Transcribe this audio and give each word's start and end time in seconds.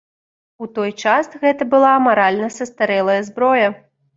У 0.65 0.67
той 0.77 0.91
час 1.03 1.29
гэта 1.43 1.67
была 1.75 1.91
маральна 2.09 2.51
састарэлая 2.59 3.21
зброя. 3.33 3.69